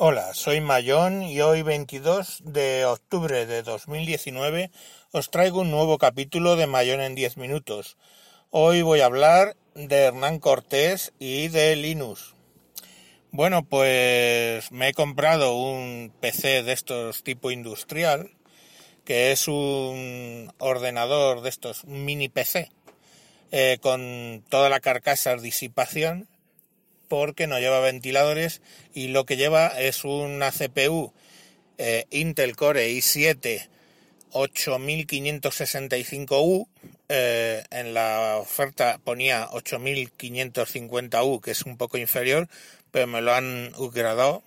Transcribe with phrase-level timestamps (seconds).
[0.00, 4.70] Hola, soy Mayón y hoy 22 de octubre de 2019
[5.10, 7.96] os traigo un nuevo capítulo de Mayón en 10 minutos.
[8.50, 12.36] Hoy voy a hablar de Hernán Cortés y de Linux.
[13.32, 18.30] Bueno, pues me he comprado un PC de estos tipo industrial,
[19.04, 22.70] que es un ordenador de estos mini PC,
[23.50, 26.28] eh, con toda la carcasa disipación
[27.08, 28.62] porque no lleva ventiladores
[28.94, 31.12] y lo que lleva es una CPU
[31.78, 33.68] eh, Intel Core i7
[34.32, 36.68] 8565U.
[37.08, 42.48] Eh, en la oferta ponía 8550U, que es un poco inferior,
[42.90, 44.42] pero me lo han upgradado,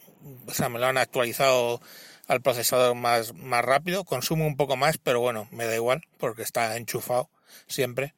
[0.46, 1.82] o sea, me lo han actualizado
[2.28, 4.04] al procesador más, más rápido.
[4.04, 7.30] Consume un poco más, pero bueno, me da igual, porque está enchufado
[7.68, 8.14] siempre.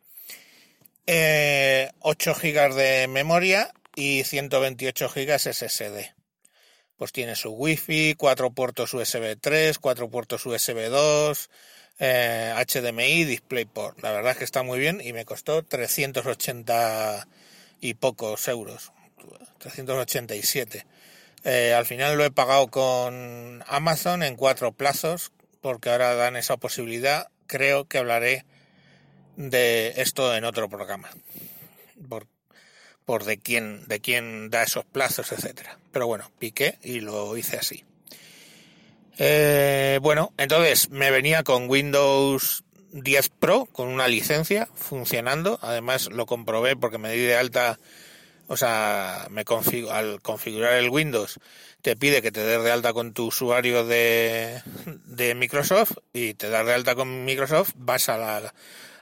[1.05, 6.13] 8 eh, GB de memoria y 128 GB SSD.
[6.98, 11.49] Pues tiene su Wi-Fi, cuatro puertos USB 3, cuatro puertos USB 2,
[11.99, 14.02] eh, HDMI, DisplayPort.
[14.02, 17.27] La verdad es que está muy bien y me costó 380
[17.82, 18.91] y pocos euros,
[19.60, 20.86] 387.
[21.46, 26.58] Eh, al final lo he pagado con Amazon en cuatro plazos porque ahora dan esa
[26.58, 27.27] posibilidad.
[27.48, 28.46] Creo que hablaré
[29.36, 31.10] de esto en otro programa
[33.05, 35.77] por de quién, de quién da esos plazos, etcétera.
[35.91, 37.84] Pero bueno, piqué y lo hice así.
[39.18, 45.59] Eh, bueno, entonces me venía con Windows 10 Pro con una licencia funcionando.
[45.62, 47.79] Además lo comprobé porque me di de alta,
[48.48, 49.43] o sea, me
[49.91, 51.40] al configurar el Windows
[51.84, 54.62] te pide que te des de alta con tu usuario de,
[55.05, 58.54] de Microsoft y te das de alta con Microsoft, vas a la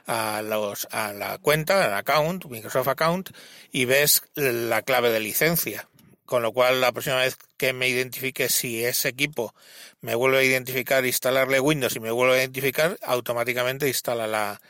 [0.06, 3.30] a, los, a la cuenta, al account, Microsoft Account,
[3.70, 5.88] y ves la clave de licencia.
[6.24, 9.54] Con lo cual, la próxima vez que me identifique, si ese equipo
[10.00, 14.60] me vuelve a identificar, instalarle Windows y me vuelve a identificar, automáticamente instala la,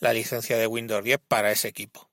[0.00, 2.08] la licencia de Windows 10 para ese equipo.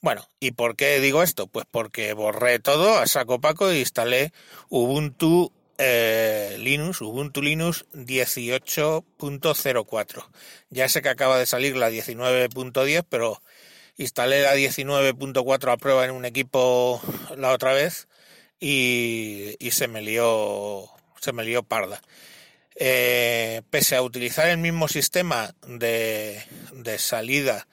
[0.00, 1.48] Bueno, ¿y por qué digo esto?
[1.48, 4.32] Pues porque borré todo a saco paco e instalé
[4.68, 10.26] Ubuntu eh, Linux, Ubuntu Linux 18.04.
[10.70, 13.40] Ya sé que acaba de salir la 19.10, pero
[13.96, 17.00] instalé la 19.4 a prueba en un equipo
[17.36, 18.08] la otra vez
[18.60, 20.88] y, se me lió,
[21.20, 22.02] se me lió parda.
[22.80, 27.66] Eh, pese a utilizar el mismo sistema de, de salida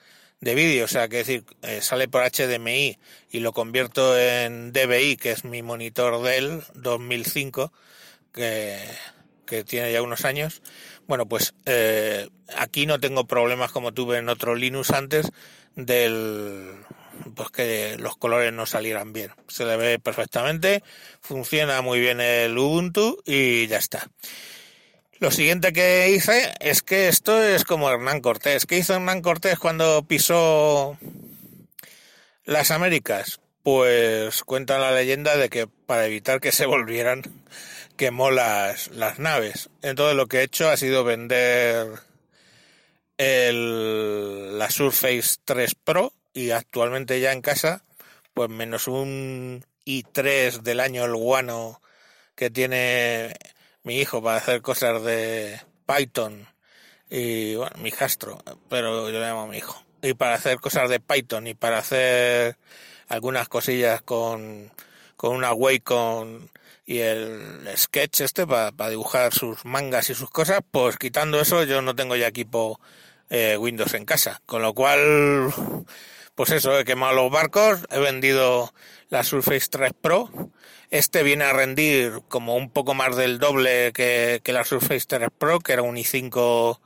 [0.46, 2.98] de vídeo, o sea, que decir, eh, sale por HDMI
[3.32, 7.72] y lo convierto en DVI, que es mi monitor Dell 2005,
[8.32, 8.78] que,
[9.66, 10.62] tiene ya unos años.
[11.08, 15.30] Bueno, pues eh, aquí no tengo problemas como tuve en otro Linux antes
[15.74, 16.74] del
[17.34, 19.32] pues que los colores no salieran bien.
[19.48, 20.84] Se le ve perfectamente,
[21.20, 24.08] funciona muy bien el Ubuntu y ya está.
[25.18, 28.66] Lo siguiente que hice es que esto es como Hernán Cortés.
[28.66, 30.98] ¿Qué hizo Hernán Cortés cuando pisó
[32.44, 33.40] las Américas?
[33.62, 37.22] Pues cuenta la leyenda de que para evitar que se volvieran
[37.96, 39.70] quemó las, las naves.
[39.80, 41.86] Entonces lo que he hecho ha sido vender
[43.16, 47.82] el, la Surface 3 Pro y actualmente ya en casa,
[48.34, 51.80] pues menos un i3 del año el guano
[52.34, 53.34] que tiene
[53.86, 56.48] mi hijo para hacer cosas de Python
[57.08, 59.80] y bueno, mi jastro, pero yo le llamo a mi hijo.
[60.02, 62.56] Y para hacer cosas de Python y para hacer
[63.08, 64.72] algunas cosillas con,
[65.16, 66.48] con una Wacom
[66.84, 71.80] y el sketch este para dibujar sus mangas y sus cosas, pues quitando eso yo
[71.80, 72.80] no tengo ya equipo
[73.30, 75.52] eh, Windows en casa, con lo cual
[76.36, 78.72] pues eso, he quemado los barcos, he vendido
[79.08, 80.30] la Surface 3 Pro,
[80.90, 85.30] este viene a rendir como un poco más del doble que, que la Surface 3
[85.36, 86.78] Pro, que era un i5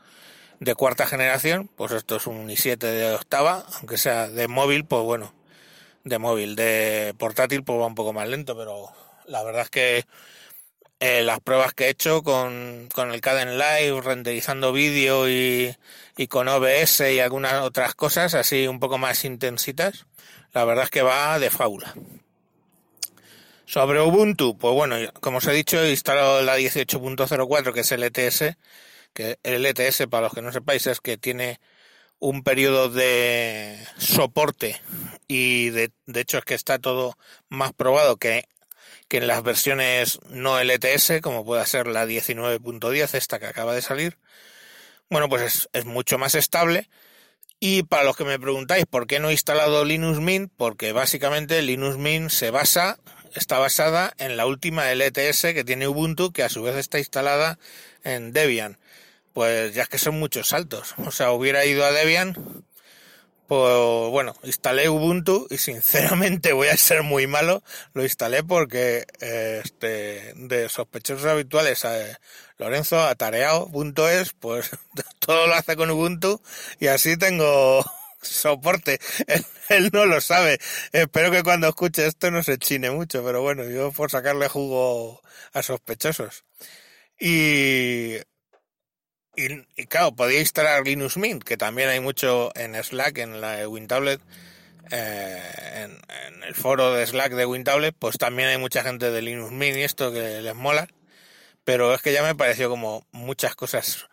[0.60, 5.02] de cuarta generación, pues esto es un i7 de octava, aunque sea de móvil, pues
[5.02, 5.34] bueno,
[6.04, 8.92] de móvil, de portátil pues va un poco más lento, pero
[9.26, 10.04] la verdad es que
[11.00, 15.74] eh, las pruebas que he hecho con, con el Caden Live, renderizando vídeo y,
[16.16, 20.06] y con OBS y algunas otras cosas así un poco más intensitas,
[20.52, 21.94] la verdad es que va de fábula.
[23.64, 28.02] Sobre Ubuntu, pues bueno, como os he dicho, he instalado la 18.04, que es el
[28.02, 28.56] ETS,
[29.14, 31.60] que el ETS, para los que no sepáis, es que tiene
[32.18, 34.78] un periodo de soporte
[35.28, 37.16] y de, de hecho es que está todo
[37.48, 38.44] más probado que
[39.10, 43.82] que en las versiones no LTS, como pueda ser la 19.10, esta que acaba de
[43.82, 44.18] salir,
[45.10, 46.88] bueno, pues es, mucho más estable.
[47.58, 51.60] Y para los que me preguntáis por qué no he instalado Linux Mint, porque básicamente
[51.60, 53.00] Linux Mint se basa
[53.34, 57.58] está basada en la última LTS que tiene Ubuntu, que a su vez está instalada
[58.04, 58.78] en Debian.
[59.32, 60.94] Pues ya es que son muchos saltos.
[60.98, 62.64] O sea, hubiera ido a Debian,
[63.50, 67.64] pues bueno, instalé Ubuntu y sinceramente voy a ser muy malo.
[67.94, 72.20] Lo instalé porque eh, este, de sospechosos habituales a
[72.58, 74.70] Lorenzo atareado.es, pues
[75.18, 76.40] todo lo hace con Ubuntu
[76.78, 77.84] y así tengo
[78.22, 79.00] soporte.
[79.68, 80.60] Él, no lo sabe.
[80.92, 85.22] Espero que cuando escuche esto no se chine mucho, pero bueno, yo por sacarle jugo
[85.54, 86.44] a sospechosos.
[87.18, 88.14] Y
[89.76, 94.20] y, claro, podía instalar Linux Mint, que también hay mucho en Slack, en la WinTablet,
[94.90, 95.88] eh,
[96.26, 99.76] en, el foro de Slack de WinTablet, pues también hay mucha gente de Linux Mint
[99.76, 100.88] y esto que les mola.
[101.64, 104.06] Pero es que ya me pareció como muchas cosas.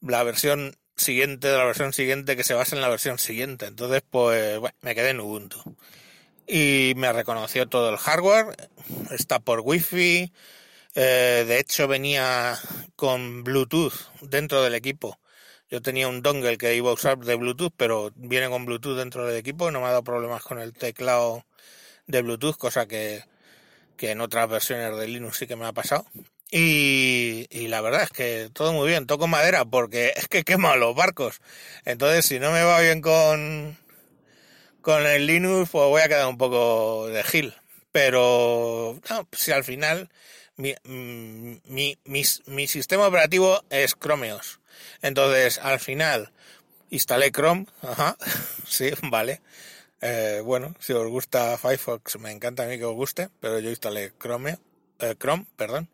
[0.00, 3.66] La versión siguiente de la versión siguiente que se basa en la versión siguiente.
[3.66, 5.62] Entonces, pues, bueno, me quedé en Ubuntu.
[6.46, 8.56] Y me reconoció todo el hardware.
[9.10, 10.32] Está por Wi-Fi
[11.00, 12.58] eh, de hecho, venía
[12.96, 15.20] con Bluetooth dentro del equipo.
[15.70, 19.24] Yo tenía un dongle que iba a usar de Bluetooth, pero viene con Bluetooth dentro
[19.24, 19.70] del equipo.
[19.70, 21.44] No me ha dado problemas con el teclado
[22.08, 23.22] de Bluetooth, cosa que,
[23.96, 26.04] que en otras versiones de Linux sí que me ha pasado.
[26.50, 30.74] Y, y, la verdad es que todo muy bien, toco madera porque es que quema
[30.74, 31.40] los barcos.
[31.84, 33.78] Entonces, si no me va bien con,
[34.80, 37.54] con el Linux, pues voy a quedar un poco de gil.
[37.92, 39.00] Pero
[39.32, 40.08] si al final
[40.58, 44.60] mi, mm, mi, mi, sistema operativo es Chromeos.
[45.02, 46.32] Entonces, al final,
[46.90, 47.66] instalé Chrome.
[47.82, 48.16] Ajá,
[48.66, 49.40] sí, vale.
[50.00, 53.70] Eh, bueno, si os gusta Firefox, me encanta a mí que os guste, pero yo
[53.70, 54.58] instalé Chrome,
[55.00, 55.88] eh, Chrome, perdón,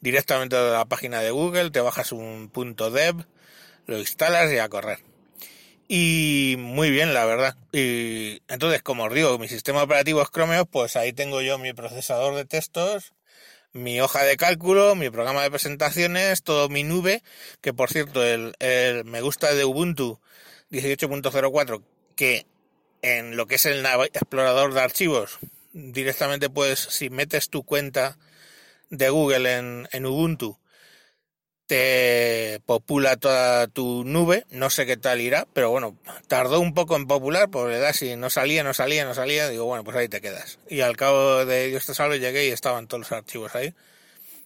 [0.00, 3.26] directamente de la página de Google, te bajas un punto dev,
[3.86, 5.09] lo instalas y a correr.
[5.92, 7.56] Y muy bien, la verdad.
[7.72, 11.72] Y entonces, como os digo, mi sistema operativo es Chromeos, pues ahí tengo yo mi
[11.72, 13.12] procesador de textos,
[13.72, 17.24] mi hoja de cálculo, mi programa de presentaciones, todo mi nube,
[17.60, 18.54] que por cierto, el,
[19.04, 20.20] me gusta de Ubuntu
[20.70, 21.82] 18.04,
[22.14, 22.46] que
[23.02, 25.40] en lo que es el explorador de archivos,
[25.72, 28.16] directamente puedes, si metes tu cuenta
[28.90, 30.56] de Google en, en Ubuntu,
[31.70, 35.96] te popula toda tu nube, no sé qué tal irá, pero bueno,
[36.26, 39.66] tardó un poco en popular, porque da si no salía, no salía, no salía, digo,
[39.66, 40.58] bueno, pues ahí te quedas.
[40.68, 43.72] Y al cabo de Dios te salve llegué y estaban todos los archivos ahí.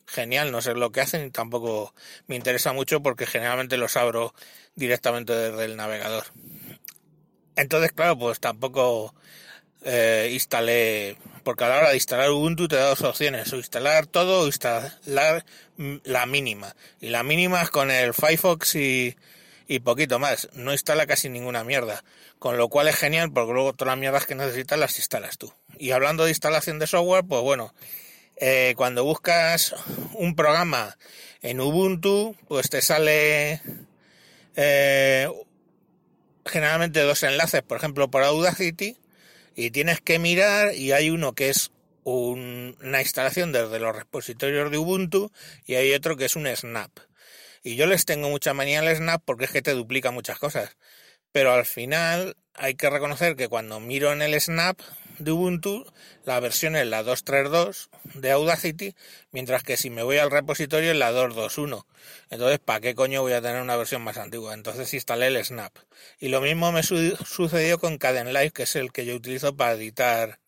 [0.05, 1.95] Genial, no sé lo que hacen y tampoco
[2.27, 4.35] me interesa mucho porque generalmente los abro
[4.75, 6.25] directamente desde el navegador.
[7.57, 9.15] Entonces, claro, pues tampoco
[9.87, 14.07] eh, instalé, porque a la hora de instalar Ubuntu te da dos opciones, o instalar
[14.07, 15.45] todo o instalar
[15.77, 16.75] la mínima.
[17.01, 19.17] Y la mínima es con el Firefox y,
[19.67, 20.49] y poquito más.
[20.55, 22.05] No instala casi ninguna mierda.
[22.39, 25.53] Con lo cual es genial porque luego todas las mierdas que necesitas las instalas tú.
[25.79, 27.75] Y hablando de instalación de software, pues bueno,
[28.37, 29.75] eh, cuando buscas
[30.15, 30.97] un programa
[31.41, 33.61] en Ubuntu, pues te sale
[34.57, 35.29] eh,
[36.45, 38.97] generalmente dos enlaces, por ejemplo, por Audacity,
[39.55, 41.71] y tienes que mirar y hay uno que es
[42.05, 45.33] una instalación desde los repositorios de Ubuntu
[45.65, 46.91] y hay otro que es un snap.
[47.63, 50.77] Y yo les tengo mucha manía al snap porque es que te duplica muchas cosas.
[51.33, 54.79] Pero al final hay que reconocer que cuando miro en el snap
[55.19, 55.85] de Ubuntu,
[56.25, 58.95] la versión es la 2.3.2 de Audacity,
[59.33, 61.87] mientras que si me voy al repositorio es la 2.2.1.
[62.31, 64.55] Entonces, ¿para qué coño voy a tener una versión más antigua?
[64.55, 65.73] Entonces instalé el Snap.
[66.19, 70.39] Y lo mismo me sucedió con Live, que es el que yo utilizo para editar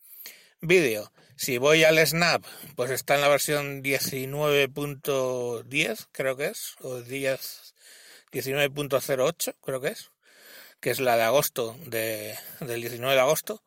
[0.61, 1.11] vídeo.
[1.37, 2.43] Si voy al Snap,
[2.75, 10.09] pues está en la versión 19.10, creo que es, o 19.08, creo que es,
[10.79, 13.61] que es la de agosto, de, del 19 de agosto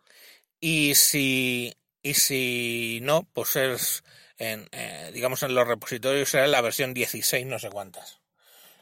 [0.60, 4.04] y si, y si no, pues es,
[4.38, 8.20] en, eh, digamos, en los repositorios será la versión 16, no sé cuántas.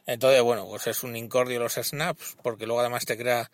[0.05, 3.49] Entonces, bueno, pues es un incordio los snaps, porque luego además te crea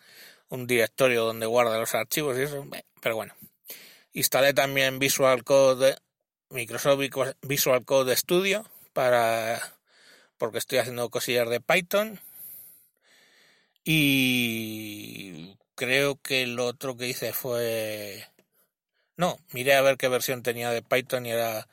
[0.48, 2.66] un directorio donde guarda los archivos y eso,
[3.02, 3.34] pero bueno.
[4.16, 5.94] Instalé también Visual Code,
[6.48, 7.00] Microsoft
[7.42, 9.60] Visual Code Studio, para,
[10.38, 12.18] porque estoy haciendo cosillas de Python.
[13.84, 18.26] Y creo que el otro que hice fue...
[19.18, 21.68] No, miré a ver qué versión tenía de Python y era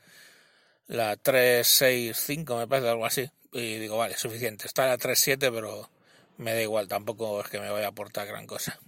[0.88, 3.32] la 365, me parece, algo así.
[3.54, 4.68] Y digo, vale, suficiente.
[4.68, 5.90] Está la 3.7, pero
[6.36, 8.82] me da igual, tampoco es que me vaya a aportar gran cosa.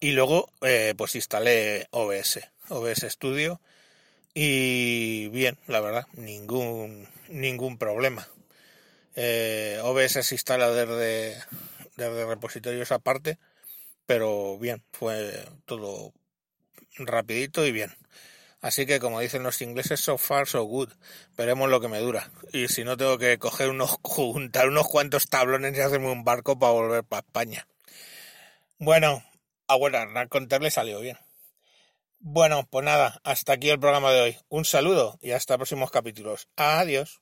[0.00, 3.60] Y luego, eh, pues instalé OBS, OBS Studio.
[4.34, 8.28] Y bien, la verdad, ningún, ningún problema.
[9.14, 11.42] Eh, OBS se instala desde,
[11.96, 13.38] de repositorios aparte,
[14.04, 16.12] pero bien, fue todo
[16.98, 17.96] rapidito y bien.
[18.60, 20.90] Así que, como dicen los ingleses, so far, so good.
[21.36, 22.30] Veremos lo que me dura.
[22.52, 26.58] Y si no, tengo que coger unos, juntar unos cuantos tablones y hacerme un barco
[26.58, 27.66] para volver para España.
[28.78, 29.22] Bueno,
[29.68, 31.18] a bueno, a contarle salió bien.
[32.18, 34.36] Bueno, pues nada, hasta aquí el programa de hoy.
[34.48, 36.48] Un saludo y hasta próximos capítulos.
[36.56, 37.20] Adiós.